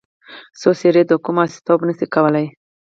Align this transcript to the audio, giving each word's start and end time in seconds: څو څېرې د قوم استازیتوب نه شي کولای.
څو 0.59 0.69
څېرې 0.79 1.03
د 1.07 1.11
قوم 1.23 1.37
استازیتوب 1.41 1.79
نه 1.87 1.93
شي 1.97 2.05
کولای. 2.13 2.45